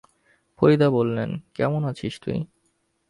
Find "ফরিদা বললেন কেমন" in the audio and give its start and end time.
0.59-1.81